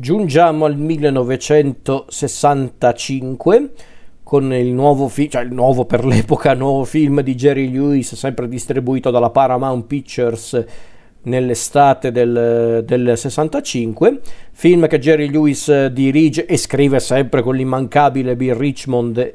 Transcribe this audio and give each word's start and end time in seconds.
Giungiamo 0.00 0.64
al 0.64 0.78
1965 0.78 3.72
con 4.22 4.54
il 4.54 4.72
nuovo 4.72 5.08
film, 5.08 5.28
cioè 5.28 5.42
il 5.42 5.52
nuovo 5.52 5.84
per 5.84 6.06
l'epoca 6.06 6.54
nuovo 6.54 6.84
film 6.84 7.20
di 7.20 7.34
Jerry 7.34 7.70
Lewis, 7.70 8.14
sempre 8.14 8.48
distribuito 8.48 9.10
dalla 9.10 9.28
Paramount 9.28 9.84
Pictures 9.84 10.64
nell'estate 11.24 12.12
del, 12.12 12.82
del 12.86 13.12
65, 13.14 14.20
film 14.52 14.86
che 14.86 14.98
Jerry 14.98 15.28
Lewis 15.28 15.88
dirige 15.88 16.46
e 16.46 16.56
scrive 16.56 16.98
sempre 16.98 17.42
con 17.42 17.54
l'immancabile 17.54 18.36
Bill 18.36 18.56
Richmond 18.56 19.34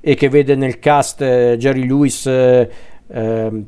e 0.00 0.14
che 0.14 0.28
vede 0.28 0.54
nel 0.54 0.78
cast 0.78 1.20
eh, 1.20 1.56
Jerry 1.58 1.84
Lewis 1.84 2.26
eh, 2.26 2.70
eh, 3.08 3.64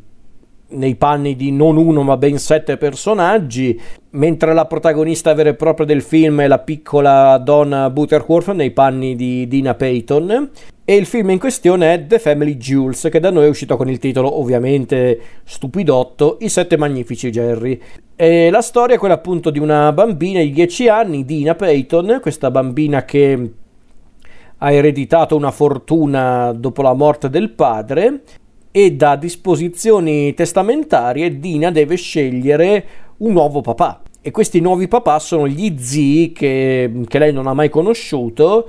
nei 0.70 0.96
panni 0.96 1.34
di 1.36 1.50
non 1.50 1.76
uno 1.76 2.02
ma 2.02 2.16
ben 2.16 2.38
sette 2.38 2.76
personaggi, 2.76 3.80
mentre 4.10 4.52
la 4.52 4.66
protagonista 4.66 5.32
vera 5.34 5.50
e 5.50 5.54
propria 5.54 5.86
del 5.86 6.02
film 6.02 6.40
è 6.40 6.46
la 6.46 6.58
piccola 6.58 7.38
Donna 7.38 7.88
Butterworth 7.90 8.52
nei 8.52 8.70
panni 8.70 9.16
di 9.16 9.46
Dina 9.48 9.74
Payton. 9.74 10.50
E 10.84 10.96
il 10.96 11.04
film 11.04 11.30
in 11.30 11.38
questione 11.38 11.92
è 11.92 12.06
The 12.06 12.18
Family 12.18 12.56
Jewels, 12.56 13.08
che 13.10 13.20
da 13.20 13.30
noi 13.30 13.44
è 13.44 13.48
uscito 13.48 13.76
con 13.76 13.90
il 13.90 13.98
titolo 13.98 14.38
ovviamente 14.38 15.20
stupidotto 15.44 16.38
I 16.40 16.48
sette 16.48 16.78
magnifici 16.78 17.30
Jerry. 17.30 17.78
E 18.16 18.50
la 18.50 18.62
storia 18.62 18.96
è 18.96 18.98
quella 18.98 19.14
appunto 19.14 19.50
di 19.50 19.58
una 19.58 19.92
bambina 19.92 20.40
di 20.40 20.50
10 20.50 20.88
anni, 20.88 21.24
Dina 21.24 21.54
Payton, 21.54 22.18
questa 22.22 22.50
bambina 22.50 23.04
che 23.04 23.52
ha 24.56 24.72
ereditato 24.72 25.36
una 25.36 25.50
fortuna 25.50 26.52
dopo 26.52 26.82
la 26.82 26.94
morte 26.94 27.28
del 27.28 27.50
padre 27.50 28.22
e 28.70 28.92
da 28.92 29.16
disposizioni 29.16 30.34
testamentarie 30.34 31.38
Dina 31.38 31.70
deve 31.70 31.96
scegliere 31.96 32.84
un 33.18 33.32
nuovo 33.32 33.60
papà 33.60 34.02
e 34.20 34.30
questi 34.30 34.60
nuovi 34.60 34.88
papà 34.88 35.18
sono 35.18 35.48
gli 35.48 35.74
zii 35.78 36.32
che, 36.32 37.02
che 37.06 37.18
lei 37.18 37.32
non 37.32 37.46
ha 37.46 37.54
mai 37.54 37.68
conosciuto 37.68 38.68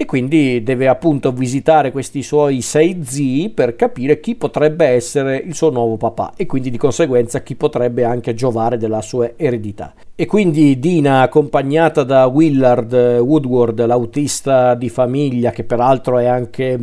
e 0.00 0.04
quindi 0.04 0.62
deve 0.62 0.86
appunto 0.86 1.32
visitare 1.32 1.90
questi 1.90 2.22
suoi 2.22 2.60
sei 2.60 3.00
zii 3.04 3.50
per 3.50 3.74
capire 3.74 4.20
chi 4.20 4.36
potrebbe 4.36 4.86
essere 4.86 5.38
il 5.38 5.56
suo 5.56 5.70
nuovo 5.70 5.96
papà 5.96 6.34
e 6.36 6.46
quindi 6.46 6.70
di 6.70 6.78
conseguenza 6.78 7.42
chi 7.42 7.56
potrebbe 7.56 8.04
anche 8.04 8.32
giovare 8.32 8.76
della 8.76 9.02
sua 9.02 9.32
eredità. 9.34 9.92
E 10.14 10.24
quindi 10.24 10.78
Dina, 10.78 11.22
accompagnata 11.22 12.04
da 12.04 12.26
Willard 12.26 12.92
Woodward, 12.92 13.84
l'autista 13.84 14.76
di 14.76 14.88
famiglia 14.88 15.50
che 15.50 15.64
peraltro 15.64 16.18
è 16.18 16.26
anche 16.26 16.78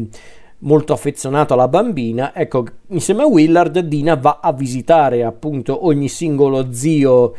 molto 0.66 0.94
affezionato 0.94 1.54
alla 1.54 1.68
bambina, 1.68 2.36
ecco, 2.36 2.66
insieme 2.88 3.24
a 3.24 3.28
Willard 3.28 3.80
Dina 3.80 4.16
va 4.16 4.40
a 4.42 4.52
visitare 4.52 5.24
appunto 5.24 5.86
ogni 5.86 6.10
singolo 6.10 6.72
zio 6.72 7.34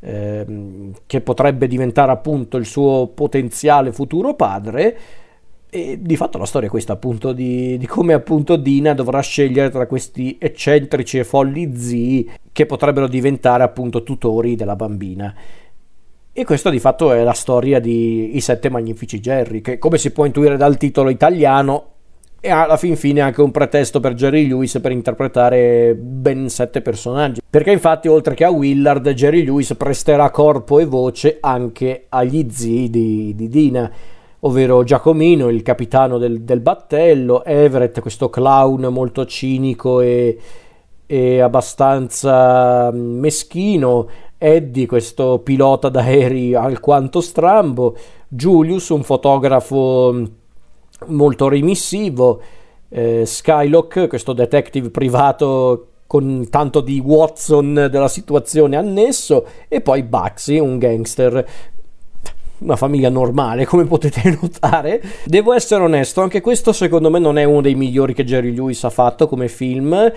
eh, 0.00 0.46
che 1.06 1.20
potrebbe 1.20 1.66
diventare 1.66 2.12
appunto 2.12 2.56
il 2.56 2.66
suo 2.66 3.10
potenziale 3.14 3.92
futuro 3.92 4.34
padre 4.34 4.98
e 5.70 5.98
di 6.00 6.16
fatto 6.16 6.38
la 6.38 6.46
storia 6.46 6.68
è 6.68 6.70
questa 6.70 6.94
appunto 6.94 7.32
di, 7.32 7.76
di, 7.76 7.86
come 7.86 8.14
appunto 8.14 8.56
Dina 8.56 8.94
dovrà 8.94 9.20
scegliere 9.20 9.70
tra 9.70 9.86
questi 9.86 10.38
eccentrici 10.40 11.18
e 11.18 11.24
folli 11.24 11.76
zii 11.76 12.30
che 12.52 12.64
potrebbero 12.64 13.06
diventare 13.06 13.64
appunto 13.64 14.02
tutori 14.02 14.54
della 14.54 14.76
bambina. 14.76 15.34
E 16.32 16.44
questa 16.44 16.70
di 16.70 16.78
fatto 16.78 17.12
è 17.12 17.22
la 17.24 17.32
storia 17.32 17.80
di 17.80 18.36
I 18.36 18.40
Sette 18.40 18.70
Magnifici 18.70 19.18
Jerry, 19.18 19.60
che 19.60 19.78
come 19.78 19.98
si 19.98 20.12
può 20.12 20.24
intuire 20.24 20.56
dal 20.56 20.76
titolo 20.76 21.10
italiano 21.10 21.96
e 22.40 22.50
alla 22.50 22.76
fin 22.76 22.96
fine 22.96 23.20
anche 23.20 23.42
un 23.42 23.50
pretesto 23.50 23.98
per 23.98 24.14
Jerry 24.14 24.46
Lewis 24.46 24.78
per 24.80 24.92
interpretare 24.92 25.94
ben 25.94 26.48
sette 26.48 26.80
personaggi. 26.80 27.40
Perché 27.48 27.72
infatti 27.72 28.06
oltre 28.06 28.34
che 28.34 28.44
a 28.44 28.50
Willard, 28.50 29.08
Jerry 29.10 29.44
Lewis 29.44 29.74
presterà 29.76 30.30
corpo 30.30 30.78
e 30.78 30.84
voce 30.84 31.38
anche 31.40 32.06
agli 32.08 32.46
zii 32.48 32.90
di, 32.90 33.34
di 33.34 33.48
Dina, 33.48 33.90
ovvero 34.40 34.84
Giacomino, 34.84 35.48
il 35.48 35.62
capitano 35.62 36.18
del, 36.18 36.42
del, 36.42 36.60
battello, 36.60 37.44
Everett, 37.44 38.00
questo 38.00 38.30
clown 38.30 38.86
molto 38.86 39.26
cinico 39.26 40.00
e, 40.00 40.38
e 41.06 41.40
abbastanza 41.40 42.92
meschino, 42.92 44.08
Eddie, 44.38 44.86
questo 44.86 45.40
pilota 45.40 45.88
d'aerei 45.88 46.54
alquanto 46.54 47.20
strambo, 47.20 47.96
Julius, 48.28 48.90
un 48.90 49.02
fotografo 49.02 50.14
molto 51.06 51.48
remissivo, 51.48 52.40
eh, 52.88 53.24
Skylock, 53.24 54.06
questo 54.08 54.32
detective 54.32 54.90
privato 54.90 55.86
con 56.06 56.48
tanto 56.50 56.80
di 56.80 56.98
Watson 57.00 57.88
della 57.90 58.08
situazione 58.08 58.76
annesso, 58.76 59.46
e 59.68 59.80
poi 59.80 60.02
Bugsy, 60.02 60.58
un 60.58 60.78
gangster 60.78 61.46
una 62.58 62.76
famiglia 62.76 63.08
normale, 63.08 63.66
come 63.66 63.84
potete 63.84 64.36
notare. 64.40 65.02
Devo 65.24 65.52
essere 65.52 65.82
onesto, 65.82 66.22
anche 66.22 66.40
questo 66.40 66.72
secondo 66.72 67.10
me 67.10 67.18
non 67.18 67.38
è 67.38 67.44
uno 67.44 67.60
dei 67.60 67.74
migliori 67.74 68.14
che 68.14 68.24
Jerry 68.24 68.52
Lewis 68.52 68.82
ha 68.84 68.90
fatto 68.90 69.28
come 69.28 69.48
film. 69.48 70.12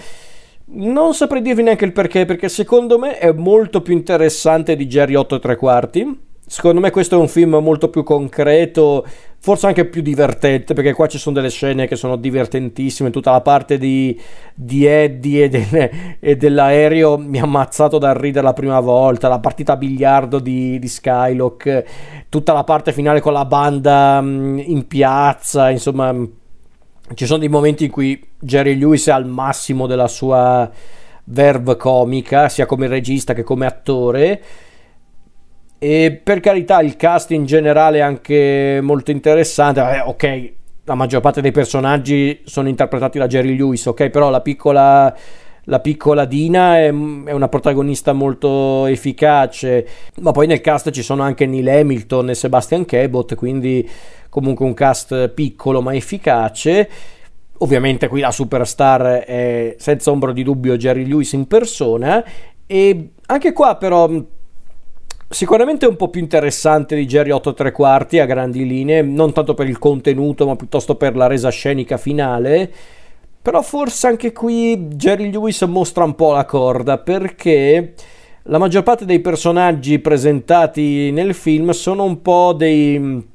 Non 0.73 1.13
saprei 1.13 1.41
dirvi 1.41 1.63
neanche 1.63 1.85
il 1.85 1.91
perché, 1.91 2.25
perché 2.25 2.47
secondo 2.47 2.97
me 2.97 3.17
è 3.17 3.31
molto 3.31 3.81
più 3.81 3.93
interessante 3.93 4.75
di 4.75 4.87
Jerry 4.87 5.15
8 5.15 5.35
e 5.35 5.39
3 5.39 5.55
quarti. 5.55 6.19
Secondo 6.51 6.81
me 6.81 6.91
questo 6.91 7.15
è 7.15 7.17
un 7.17 7.29
film 7.29 7.55
molto 7.61 7.87
più 7.87 8.03
concreto, 8.03 9.07
forse 9.39 9.67
anche 9.67 9.85
più 9.85 10.01
divertente, 10.01 10.73
perché 10.73 10.91
qua 10.91 11.07
ci 11.07 11.17
sono 11.17 11.33
delle 11.33 11.49
scene 11.49 11.87
che 11.87 11.95
sono 11.95 12.17
divertentissime, 12.17 13.09
tutta 13.09 13.31
la 13.31 13.39
parte 13.39 13.77
di, 13.77 14.19
di 14.53 14.85
Eddie 14.85 15.45
e, 15.45 15.47
del, 15.47 15.91
e, 16.19 16.35
dell'aereo 16.35 17.17
mi 17.17 17.39
ha 17.39 17.43
ammazzato 17.43 17.97
da 17.97 18.11
ridere 18.11 18.43
la 18.43 18.51
prima 18.51 18.81
volta, 18.81 19.29
la 19.29 19.39
partita 19.39 19.71
a 19.71 19.77
biliardo 19.77 20.39
di, 20.39 20.77
di 20.77 20.87
Skylock, 20.89 21.85
tutta 22.27 22.51
la 22.51 22.65
parte 22.65 22.91
finale 22.91 23.21
con 23.21 23.31
la 23.31 23.45
banda 23.45 24.19
mm, 24.19 24.59
in 24.59 24.87
piazza, 24.87 25.69
insomma 25.69 26.13
ci 27.13 27.25
sono 27.25 27.39
dei 27.39 27.47
momenti 27.47 27.85
in 27.85 27.91
cui 27.91 28.21
Jerry 28.37 28.77
Lewis 28.77 29.07
è 29.07 29.11
al 29.11 29.25
massimo 29.25 29.87
della 29.87 30.09
sua 30.09 30.69
verve 31.23 31.77
comica, 31.77 32.49
sia 32.49 32.65
come 32.65 32.87
regista 32.87 33.33
che 33.33 33.43
come 33.43 33.65
attore 33.65 34.41
e 35.83 36.21
per 36.23 36.41
carità, 36.41 36.79
il 36.81 36.95
cast 36.95 37.31
in 37.31 37.43
generale 37.45 37.97
è 37.97 38.01
anche 38.01 38.77
molto 38.83 39.09
interessante. 39.09 39.79
Eh, 39.79 39.99
ok, 40.01 40.51
la 40.83 40.93
maggior 40.93 41.21
parte 41.21 41.41
dei 41.41 41.49
personaggi 41.49 42.41
sono 42.43 42.69
interpretati 42.69 43.17
da 43.17 43.25
Jerry 43.25 43.57
Lewis, 43.57 43.87
ok, 43.87 44.09
però 44.11 44.29
la 44.29 44.41
piccola, 44.41 45.11
la 45.63 45.79
piccola 45.79 46.25
Dina 46.25 46.77
è, 46.77 46.85
è, 46.85 46.91
una 46.91 47.47
protagonista 47.47 48.13
molto 48.13 48.85
efficace. 48.85 49.87
Ma 50.19 50.31
poi 50.31 50.45
nel 50.45 50.61
cast 50.61 50.91
ci 50.91 51.01
sono 51.01 51.23
anche 51.23 51.47
Neil 51.47 51.67
Hamilton 51.67 52.29
e 52.29 52.35
Sebastian 52.35 52.85
Cabot, 52.85 53.33
quindi 53.33 53.89
comunque 54.29 54.63
un 54.67 54.75
cast 54.75 55.29
piccolo 55.29 55.81
ma 55.81 55.95
efficace. 55.95 56.89
Ovviamente 57.57 58.07
qui 58.07 58.19
la 58.19 58.29
superstar 58.29 59.23
è 59.23 59.75
senza 59.79 60.11
ombra 60.11 60.31
di 60.31 60.43
dubbio 60.43 60.77
Jerry 60.77 61.07
Lewis 61.07 61.31
in 61.33 61.47
persona. 61.47 62.23
E 62.67 63.13
anche 63.25 63.51
qua 63.51 63.77
però 63.77 64.07
Sicuramente 65.31 65.85
un 65.85 65.95
po' 65.95 66.09
più 66.09 66.19
interessante 66.19 66.93
di 66.93 67.05
Jerry 67.05 67.29
8 67.29 67.53
3 67.53 67.71
quarti 67.71 68.19
a 68.19 68.25
grandi 68.25 68.67
linee, 68.67 69.01
non 69.01 69.31
tanto 69.31 69.53
per 69.53 69.69
il 69.69 69.79
contenuto, 69.79 70.45
ma 70.45 70.57
piuttosto 70.57 70.95
per 70.95 71.15
la 71.15 71.27
resa 71.27 71.49
scenica 71.49 71.95
finale. 71.95 72.69
Però 73.41 73.61
forse 73.61 74.07
anche 74.07 74.33
qui 74.33 74.89
Jerry 74.89 75.31
Lewis 75.31 75.61
mostra 75.61 76.03
un 76.03 76.15
po' 76.15 76.33
la 76.33 76.43
corda 76.43 76.97
perché 76.97 77.93
la 78.43 78.57
maggior 78.57 78.83
parte 78.83 79.05
dei 79.05 79.21
personaggi 79.21 79.99
presentati 79.99 81.11
nel 81.11 81.33
film 81.33 81.69
sono 81.69 82.03
un 82.03 82.21
po' 82.21 82.53
dei, 82.53 83.25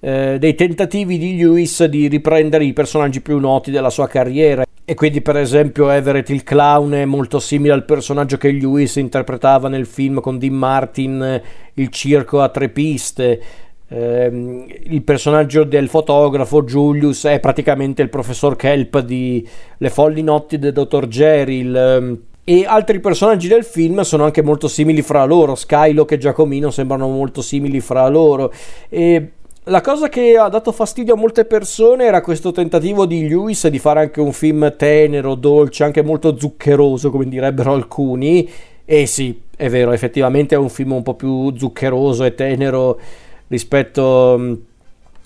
eh, 0.00 0.36
dei 0.38 0.54
tentativi 0.54 1.18
di 1.18 1.36
Lewis 1.36 1.84
di 1.84 2.08
riprendere 2.08 2.64
i 2.64 2.72
personaggi 2.72 3.20
più 3.20 3.38
noti 3.38 3.70
della 3.70 3.90
sua 3.90 4.06
carriera. 4.06 4.64
E 4.88 4.94
quindi, 4.94 5.20
per 5.20 5.36
esempio, 5.36 5.90
Everett 5.90 6.28
il 6.30 6.44
clown 6.44 6.92
è 6.92 7.04
molto 7.04 7.40
simile 7.40 7.72
al 7.72 7.84
personaggio 7.84 8.36
che 8.36 8.52
Lewis 8.52 8.96
interpretava 8.96 9.68
nel 9.68 9.84
film 9.84 10.20
con 10.20 10.38
Dean 10.38 10.54
Martin, 10.54 11.42
Il 11.74 11.88
circo 11.88 12.40
a 12.40 12.48
tre 12.48 12.68
piste. 12.68 13.40
Eh, 13.88 14.64
il 14.84 15.02
personaggio 15.02 15.64
del 15.64 15.88
fotografo 15.88 16.62
Julius 16.62 17.24
è 17.24 17.40
praticamente 17.40 18.02
il 18.02 18.08
professor 18.08 18.56
Kelp 18.56 19.00
di 19.00 19.46
Le 19.78 19.90
folli 19.90 20.22
notti 20.22 20.58
del 20.58 20.72
dottor 20.72 21.08
Jerry. 21.08 21.68
Ehm, 21.76 22.20
e 22.44 22.64
altri 22.64 23.00
personaggi 23.00 23.48
del 23.48 23.64
film 23.64 24.02
sono 24.02 24.22
anche 24.22 24.40
molto 24.40 24.68
simili 24.68 25.02
fra 25.02 25.24
loro. 25.24 25.56
Skylock 25.56 26.12
e 26.12 26.18
Giacomino 26.18 26.70
sembrano 26.70 27.08
molto 27.08 27.42
simili 27.42 27.80
fra 27.80 28.06
loro. 28.06 28.52
E 28.88 29.30
la 29.68 29.80
cosa 29.80 30.08
che 30.08 30.36
ha 30.36 30.48
dato 30.48 30.70
fastidio 30.70 31.14
a 31.14 31.16
molte 31.16 31.44
persone 31.44 32.04
era 32.04 32.20
questo 32.20 32.52
tentativo 32.52 33.04
di 33.04 33.26
Lewis 33.26 33.66
di 33.66 33.80
fare 33.80 34.00
anche 34.00 34.20
un 34.20 34.32
film 34.32 34.76
tenero, 34.76 35.34
dolce, 35.34 35.82
anche 35.82 36.02
molto 36.02 36.38
zuccheroso, 36.38 37.10
come 37.10 37.26
direbbero 37.28 37.72
alcuni. 37.72 38.48
E 38.84 39.06
sì, 39.06 39.40
è 39.56 39.68
vero, 39.68 39.90
effettivamente 39.90 40.54
è 40.54 40.58
un 40.58 40.68
film 40.68 40.92
un 40.92 41.02
po' 41.02 41.14
più 41.14 41.52
zuccheroso 41.56 42.22
e 42.22 42.34
tenero 42.36 43.00
rispetto 43.48 44.36
mm, 44.38 44.52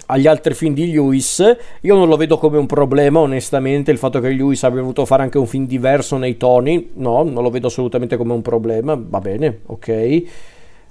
agli 0.07 0.27
altri 0.27 0.55
film 0.55 0.73
di 0.73 0.91
Lewis. 0.91 1.57
Io 1.83 1.95
non 1.95 2.09
lo 2.09 2.17
vedo 2.17 2.39
come 2.39 2.57
un 2.57 2.67
problema, 2.67 3.19
onestamente, 3.21 3.91
il 3.91 3.99
fatto 3.99 4.21
che 4.21 4.31
Lewis 4.31 4.65
abbia 4.65 4.81
voluto 4.81 5.05
fare 5.05 5.23
anche 5.23 5.37
un 5.37 5.47
film 5.47 5.67
diverso 5.67 6.17
nei 6.17 6.39
toni. 6.39 6.93
No, 6.95 7.23
non 7.25 7.43
lo 7.43 7.51
vedo 7.51 7.67
assolutamente 7.67 8.17
come 8.17 8.33
un 8.33 8.43
problema. 8.43 8.99
Va 8.99 9.19
bene, 9.19 9.61
ok. 9.67 10.23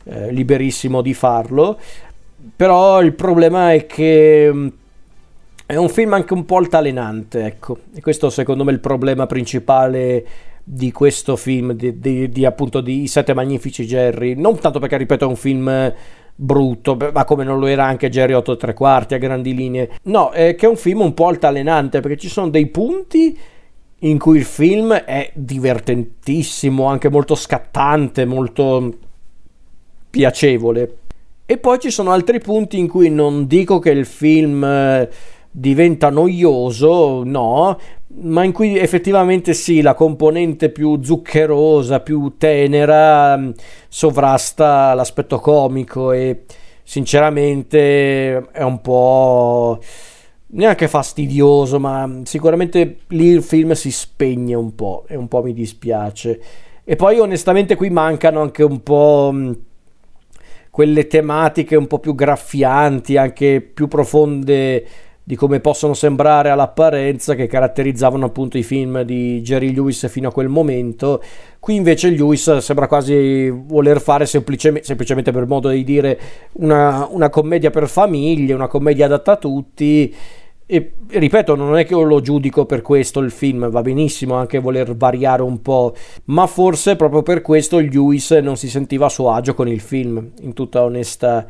eh, 0.06 0.32
liberissimo 0.32 1.02
di 1.02 1.14
farlo, 1.14 1.78
però 2.56 3.02
il 3.02 3.14
problema 3.14 3.74
è 3.74 3.86
che 3.86 4.50
mm, 4.52 4.68
è 5.66 5.76
un 5.76 5.90
film 5.90 6.14
anche 6.14 6.34
un 6.34 6.46
po' 6.46 6.58
altalenante, 6.58 7.46
ecco, 7.46 7.78
e 7.94 8.02
questo 8.02 8.30
secondo 8.30 8.64
me 8.64 8.72
è 8.72 8.74
il 8.74 8.80
problema 8.80 9.26
principale 9.28 10.26
di 10.64 10.92
questo 10.92 11.36
film, 11.36 11.74
di, 11.74 12.00
di, 12.00 12.30
di 12.30 12.46
appunto 12.46 12.82
di 12.82 13.04
I 13.04 13.08
Sette 13.08 13.34
Magnifici 13.34 13.86
Jerry, 13.86 14.36
non 14.36 14.60
tanto 14.60 14.80
perché 14.80 14.98
ripeto 14.98 15.26
è 15.26 15.28
un 15.28 15.36
film 15.36 15.94
brutto, 16.36 16.98
ma 17.12 17.26
come 17.26 17.44
non 17.44 17.60
lo 17.60 17.66
era 17.66 17.86
anche 17.86 18.10
Jerry 18.10 18.34
8 18.34 18.56
3 18.56 18.74
quarti 18.74 19.14
a 19.14 19.18
grandi 19.18 19.54
linee, 19.54 19.90
no, 20.04 20.30
è 20.30 20.56
che 20.56 20.66
è 20.66 20.70
un 20.70 20.78
film 20.78 21.02
un 21.02 21.14
po' 21.14 21.28
altalenante 21.28 22.00
perché 22.00 22.18
ci 22.18 22.30
sono 22.30 22.50
dei 22.50 22.68
punti 22.68 23.38
in 24.00 24.18
cui 24.18 24.38
il 24.38 24.46
film 24.46 24.94
è 24.94 25.32
divertentissimo, 25.34 26.86
anche 26.86 27.10
molto 27.10 27.36
scattante, 27.36 28.26
molto 28.26 28.98
piacevole. 30.10 30.98
E 31.52 31.58
poi 31.58 31.80
ci 31.80 31.90
sono 31.90 32.12
altri 32.12 32.40
punti 32.40 32.78
in 32.78 32.88
cui 32.88 33.10
non 33.10 33.48
dico 33.48 33.80
che 33.80 33.90
il 33.90 34.06
film 34.06 34.64
eh, 34.64 35.10
diventa 35.50 36.12
noioso, 36.12 37.24
no, 37.24 37.76
ma 38.22 38.44
in 38.44 38.52
cui 38.52 38.78
effettivamente 38.78 39.56
sì, 39.56 39.82
la 39.82 39.96
componente 39.96 40.70
più 40.70 41.02
zuccherosa, 41.02 42.02
più 42.02 42.36
tenera 42.38 43.36
mm, 43.36 43.50
sovrasta 43.88 44.94
l'aspetto 44.94 45.40
comico 45.40 46.12
e 46.12 46.44
sinceramente 46.84 48.52
è 48.52 48.62
un 48.62 48.80
po' 48.82 49.80
neanche 50.50 50.88
fastidioso, 50.88 51.80
ma 51.80 52.22
sicuramente 52.26 53.00
lì 53.08 53.26
il 53.30 53.42
film 53.42 53.72
si 53.72 53.90
spegne 53.90 54.54
un 54.54 54.76
po' 54.76 55.06
e 55.08 55.16
un 55.16 55.28
po' 55.28 55.42
mi 55.42 55.54
dispiace. 55.54 56.40
E 56.84 56.96
poi 56.96 57.18
onestamente 57.18 57.76
qui 57.76 57.90
mancano 57.90 58.40
anche 58.40 58.62
un 58.62 58.84
po' 58.84 59.32
mm, 59.34 59.52
quelle 60.70 61.08
tematiche 61.08 61.76
un 61.76 61.88
po' 61.88 62.00
più 62.00 62.16
graffianti, 62.16 63.18
anche 63.18 63.62
più 63.62 63.88
profonde 63.88 64.86
di 65.30 65.36
come 65.36 65.60
possono 65.60 65.94
sembrare 65.94 66.50
all'apparenza 66.50 67.36
che 67.36 67.46
caratterizzavano 67.46 68.26
appunto 68.26 68.58
i 68.58 68.64
film 68.64 69.04
di 69.04 69.42
Jerry 69.42 69.72
Lewis 69.76 70.08
fino 70.10 70.30
a 70.30 70.32
quel 70.32 70.48
momento. 70.48 71.22
Qui 71.60 71.76
invece 71.76 72.10
Lewis 72.10 72.58
sembra 72.58 72.88
quasi 72.88 73.48
voler 73.50 74.02
fare 74.02 74.26
semplicemente, 74.26 74.88
semplicemente 74.88 75.32
per 75.32 75.46
modo 75.46 75.70
di 75.70 75.84
dire 75.84 76.20
una, 76.54 77.08
una 77.12 77.30
commedia 77.30 77.70
per 77.70 77.88
famiglie, 77.88 78.56
una 78.56 78.68
commedia 78.68 79.06
adatta 79.06 79.34
a 79.34 79.38
tutti. 79.38 80.16
E 80.72 80.92
ripeto, 81.08 81.56
non 81.56 81.76
è 81.80 81.84
che 81.84 81.94
io 81.94 82.04
lo 82.04 82.22
giudico 82.22 82.68
per 82.68 82.84
questo 82.84 83.22
il 83.22 83.32
film, 83.32 83.72
va 83.72 83.82
benissimo 83.82 84.36
anche 84.36 84.60
voler 84.60 84.96
variare 84.96 85.42
un 85.42 85.64
po', 85.64 85.96
ma 86.26 86.46
forse 86.46 86.96
proprio 86.96 87.24
per 87.24 87.42
questo 87.42 87.80
Lewis 87.80 88.30
non 88.30 88.56
si 88.56 88.70
sentiva 88.70 89.08
a 89.08 89.10
suo 89.10 89.32
agio 89.32 89.56
con 89.56 89.68
il 89.68 89.80
film, 89.80 90.30
in 90.42 90.54
tutta 90.54 90.84
onestà. 90.84 91.48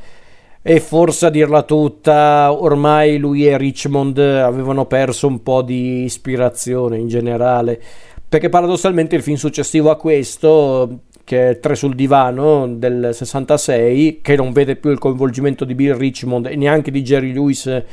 E 0.62 0.80
forse 0.80 1.26
a 1.26 1.30
dirla 1.30 1.64
tutta 1.64 2.54
ormai 2.54 3.18
lui 3.18 3.46
e 3.46 3.58
Richmond 3.58 4.18
avevano 4.20 4.86
perso 4.86 5.28
un 5.28 5.44
po' 5.44 5.64
di 5.64 6.04
ispirazione 6.04 6.98
in 6.98 7.10
generale 7.10 7.82
perché 8.30 8.48
paradossalmente 8.48 9.16
il 9.16 9.24
film 9.24 9.38
successivo 9.38 9.90
a 9.90 9.98
questo 9.98 11.00
che 11.24 11.50
è 11.50 11.60
Tre 11.60 11.76
sul 11.76 11.96
divano 11.96 12.68
del 12.68 13.10
66 13.12 14.20
che 14.22 14.36
non 14.36 14.52
vede 14.52 14.76
più 14.76 14.92
il 14.92 15.00
coinvolgimento 15.00 15.66
di 15.66 15.76
Bill 15.76 15.98
Richmond 15.98 16.46
e 16.46 16.56
neanche 16.56 16.92
di 16.92 17.02
Jerry 17.02 17.34
Lewis 17.34 17.84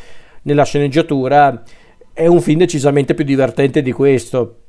nella 0.47 0.65
sceneggiatura 0.65 1.63
è 2.13 2.27
un 2.27 2.41
film 2.41 2.59
decisamente 2.59 3.15
più 3.15 3.25
divertente 3.25 3.83
di 3.83 3.93
questo 3.93 4.63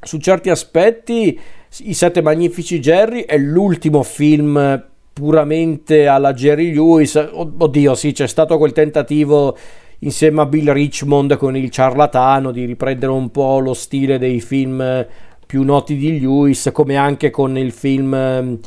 su 0.00 0.18
certi 0.18 0.48
aspetti 0.50 1.38
I 1.78 1.92
Sette 1.92 2.22
Magnifici 2.22 2.78
Jerry 2.78 3.24
è 3.24 3.36
l'ultimo 3.36 4.02
film 4.02 4.84
puramente 5.12 6.06
alla 6.06 6.32
Jerry 6.32 6.72
Lewis. 6.72 7.16
Oddio, 7.16 7.94
sì, 7.94 8.12
c'è 8.12 8.28
stato 8.28 8.56
quel 8.58 8.72
tentativo 8.72 9.56
insieme 10.00 10.42
a 10.42 10.46
Bill 10.46 10.72
Richmond 10.72 11.36
con 11.36 11.56
il 11.56 11.70
ciarlatano 11.70 12.52
di 12.52 12.64
riprendere 12.64 13.10
un 13.10 13.30
po' 13.30 13.58
lo 13.58 13.74
stile 13.74 14.18
dei 14.18 14.40
film 14.40 15.06
più 15.44 15.64
noti 15.64 15.96
di 15.96 16.20
Lewis, 16.20 16.70
come 16.72 16.96
anche 16.96 17.30
con 17.30 17.58
il 17.58 17.72
film 17.72 18.14
ehm, 18.14 18.58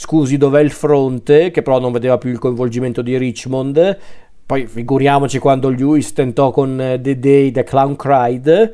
Scusi 0.00 0.36
dov'è 0.36 0.60
il 0.60 0.70
fronte, 0.70 1.50
che 1.50 1.62
però 1.62 1.80
non 1.80 1.90
vedeva 1.90 2.18
più 2.18 2.30
il 2.30 2.38
coinvolgimento 2.38 3.02
di 3.02 3.18
Richmond. 3.18 3.98
Poi 4.48 4.66
figuriamoci 4.66 5.38
quando 5.38 5.68
Lewis 5.68 6.14
tentò 6.14 6.50
con 6.50 6.80
eh, 6.80 6.98
The 6.98 7.18
Day 7.18 7.50
The 7.50 7.64
Clown 7.64 7.96
Cried 7.96 8.72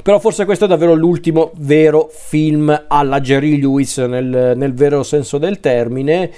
però 0.00 0.18
forse 0.18 0.46
questo 0.46 0.64
è 0.64 0.68
davvero 0.68 0.94
l'ultimo 0.94 1.50
vero 1.56 2.08
film 2.10 2.84
alla 2.88 3.20
Jerry 3.20 3.60
Lewis 3.60 3.98
nel, 3.98 4.54
nel 4.56 4.72
vero 4.72 5.02
senso 5.02 5.36
del 5.36 5.60
termine. 5.60 6.30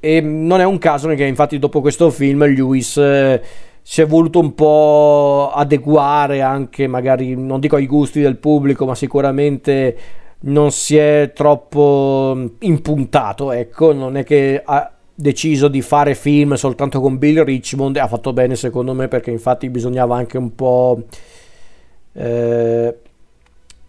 E 0.00 0.22
non 0.22 0.60
è 0.60 0.64
un 0.64 0.78
caso 0.78 1.08
che 1.08 1.26
infatti 1.26 1.58
dopo 1.58 1.82
questo 1.82 2.08
film 2.08 2.46
Lewis 2.46 2.96
eh, 2.96 3.42
si 3.82 4.00
è 4.00 4.06
voluto 4.06 4.38
un 4.38 4.54
po' 4.54 5.50
adeguare 5.52 6.40
anche 6.40 6.86
magari, 6.86 7.36
non 7.36 7.60
dico 7.60 7.76
ai 7.76 7.86
gusti 7.86 8.22
del 8.22 8.38
pubblico, 8.38 8.86
ma 8.86 8.94
sicuramente 8.94 9.96
non 10.42 10.70
si 10.70 10.96
è 10.96 11.32
troppo 11.34 12.54
impuntato, 12.60 13.52
ecco, 13.52 13.92
non 13.92 14.16
è 14.16 14.24
che 14.24 14.62
ha 14.64 14.90
deciso 15.20 15.68
di 15.68 15.82
fare 15.82 16.14
film 16.14 16.54
soltanto 16.54 17.00
con 17.00 17.18
Bill 17.18 17.44
Richmond 17.44 17.96
ha 17.96 18.08
fatto 18.08 18.32
bene 18.32 18.56
secondo 18.56 18.94
me 18.94 19.06
perché 19.06 19.30
infatti 19.30 19.68
bisognava 19.68 20.16
anche 20.16 20.38
un 20.38 20.54
po' 20.54 21.02
eh, 22.14 22.96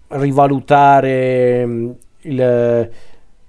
rivalutare 0.10 1.66
mm, 1.66 1.90
il, 2.24 2.90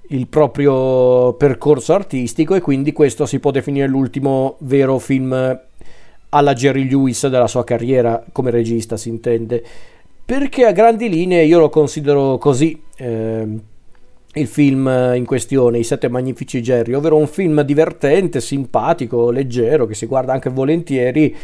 il 0.08 0.26
proprio 0.29 1.32
percorso 1.34 1.93
artistico 1.93 2.55
e 2.55 2.61
quindi 2.61 2.93
questo 2.93 3.26
si 3.26 3.40
può 3.40 3.50
definire 3.50 3.88
l'ultimo 3.88 4.56
vero 4.61 4.99
film 4.99 5.61
alla 6.34 6.55
Jerry 6.55 6.88
Lewis 6.88 7.26
della 7.26 7.49
sua 7.49 7.64
carriera 7.64 8.25
come 8.32 8.50
regista, 8.50 8.96
si 8.96 9.08
intende. 9.11 9.62
Perché 10.25 10.64
a 10.64 10.73
grandi 10.73 11.11
linee 11.11 11.44
io 11.44 11.58
lo 11.58 11.69
considero 11.69 12.38
così. 12.38 12.81
Eh, 12.96 13.46
il 14.34 14.46
film 14.46 14.87
in 15.14 15.25
questione, 15.26 15.79
I 15.79 15.84
Sette 15.84 16.08
Magnifici 16.08 16.61
Jerry, 16.61 16.94
ovvero 16.94 17.17
un 17.17 17.26
film 17.26 17.61
divertente, 17.62 18.40
simpatico, 18.40 19.31
leggero, 19.31 19.87
che 19.87 19.94
si 19.94 20.06
guarda 20.06 20.32
anche 20.32 20.49
volentieri, 20.49 21.37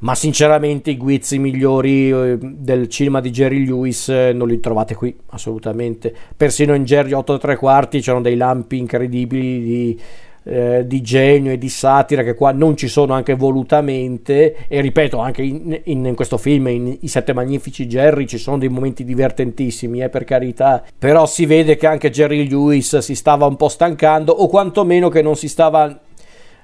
ma 0.00 0.14
sinceramente 0.14 0.90
i 0.90 0.96
guizzi 0.96 1.38
migliori 1.38 2.10
eh, 2.10 2.38
del 2.40 2.88
cinema 2.88 3.20
di 3.20 3.30
Jerry 3.30 3.64
Lewis 3.66 4.08
eh, 4.08 4.32
non 4.32 4.46
li 4.46 4.60
trovate 4.60 4.94
qui 4.94 5.14
assolutamente. 5.30 6.14
Persino 6.36 6.74
in 6.74 6.84
Jerry 6.84 7.12
8 7.12 7.38
3 7.38 7.56
quarti 7.56 8.00
c'erano 8.00 8.22
dei 8.22 8.36
lampi 8.36 8.78
incredibili 8.78 9.60
di, 9.60 10.00
eh, 10.48 10.86
di, 10.86 11.02
genio 11.02 11.52
e 11.52 11.58
di 11.58 11.68
satira 11.68 12.22
che 12.22 12.34
qua 12.34 12.52
non 12.52 12.74
ci 12.74 12.88
sono 12.88 13.12
anche 13.12 13.34
volutamente 13.34 14.66
e 14.66 14.80
ripeto 14.80 15.18
anche 15.18 15.42
in, 15.42 15.78
in, 15.84 16.06
in 16.06 16.14
questo 16.14 16.38
film 16.38 16.68
in 16.68 16.96
I 17.00 17.08
Sette 17.08 17.34
Magnifici 17.34 17.86
Jerry 17.86 18.26
ci 18.26 18.38
sono 18.38 18.56
dei 18.56 18.70
momenti 18.70 19.04
divertentissimi 19.04 20.02
eh, 20.02 20.08
per 20.08 20.24
carità. 20.24 20.82
Però 20.98 21.26
si 21.26 21.44
vede 21.44 21.76
che 21.76 21.86
anche 21.86 22.10
Jerry 22.10 22.48
Lewis 22.48 22.96
si 22.98 23.14
stava 23.14 23.44
un 23.44 23.56
po' 23.56 23.68
stancando 23.68 24.32
o 24.32 24.48
quantomeno 24.48 25.10
che 25.10 25.20
non 25.20 25.36
si 25.36 25.48
stava 25.48 26.00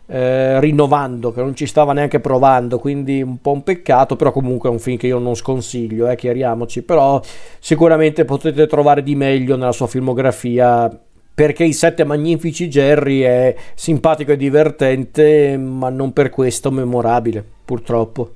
eh, 0.07 0.61
rinnovando, 0.61 1.33
che 1.33 1.41
non 1.41 1.55
ci 1.55 1.67
stava 1.67 1.93
neanche 1.93 2.21
provando, 2.21 2.79
quindi 2.79 3.23
un 3.23 3.41
po' 3.41 3.53
un 3.53 3.62
peccato, 3.62 4.17
però 4.17 4.33
comunque 4.33 4.69
è 4.69 4.73
un 4.73 4.79
film 4.79 4.97
che 4.97 5.07
io 5.07 5.19
non 5.19 5.35
sconsiglio, 5.35 6.09
eh, 6.09 6.17
chiariamoci, 6.17 6.83
però 6.83 7.21
sicuramente 7.59 8.25
potete 8.25 8.67
trovare 8.67 9.03
di 9.03 9.14
meglio 9.14 9.57
nella 9.57 9.73
sua 9.73 9.87
filmografia 9.87 10.91
perché 11.35 11.64
i 11.64 11.73
sette 11.73 12.05
magnifici 12.05 12.69
Jerry 12.69 13.21
è 13.21 13.55
simpatico 13.75 14.33
e 14.33 14.37
divertente, 14.37 15.57
ma 15.59 15.88
non 15.88 16.12
per 16.12 16.31
questo 16.31 16.71
memorabile, 16.71 17.45
purtroppo. 17.64 18.35